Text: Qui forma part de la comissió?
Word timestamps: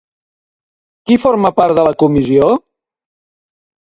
Qui 1.09 1.17
forma 1.23 1.51
part 1.61 1.77
de 1.79 1.83
la 1.89 1.93
comissió? 2.05 2.49